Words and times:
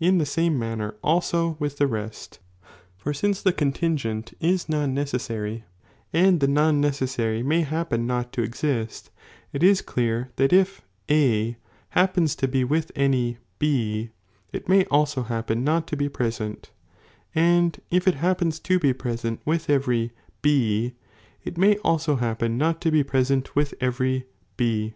In 0.00 0.16
the 0.16 0.24
saino 0.24 0.54
manner 0.56 0.94
also 1.04 1.58
with 1.60 1.74
•ion'elfme"' 1.74 1.78
the 1.78 1.86
rest,* 1.88 2.38
for 2.96 3.12
since 3.12 3.42
the 3.42 3.52
contingent 3.52 4.32
is 4.40 4.66
non 4.66 4.94
neces 4.94 5.20
sary, 5.20 5.64
and 6.10 6.40
the 6.40 6.48
non 6.48 6.80
necessary 6.80 7.42
may 7.42 7.60
happen 7.60 8.06
not 8.06 8.32
to 8.32 8.40
exbt, 8.40 9.10
it 9.52 9.62
is 9.62 9.82
clear 9.82 10.30
that 10.36 10.54
if 10.54 10.80
A 11.10 11.58
happens 11.90 12.34
to 12.36 12.48
be 12.48 12.64
with 12.64 12.90
any 12.96 13.36
B, 13.58 14.08
it 14.54 14.70
may 14.70 14.86
also 14.86 15.24
happen 15.24 15.64
not 15.64 15.86
to 15.88 15.96
be 15.98 16.08
present, 16.08 16.70
and 17.34 17.78
if 17.90 18.08
it 18.08 18.14
happens 18.14 18.58
to 18.60 18.78
be 18.78 18.94
present 18.94 19.42
with 19.44 19.68
every 19.68 20.12
B, 20.40 20.94
it 21.44 21.58
may 21.58 21.76
also 21.84 22.16
happen 22.16 22.56
not 22.56 22.80
to 22.80 22.90
be 22.90 23.04
present 23.04 23.54
with 23.54 23.74
every 23.82 24.24
B. 24.56 24.94